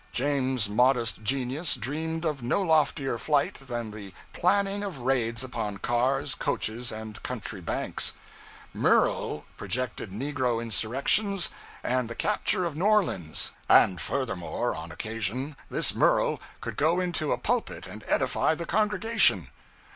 [0.11, 6.33] James's modest genius dreamed of no loftier flight than the planning of raids upon cars,
[6.33, 8.13] coaches, and country banks;
[8.75, 11.49] Murel projected negro insurrections
[11.83, 17.31] and the capture of New Orleans; and furthermore, on occasion, this Murel could go into
[17.31, 19.49] a pulpit and edify the congregation.